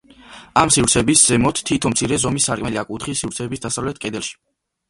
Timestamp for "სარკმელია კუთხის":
2.51-3.23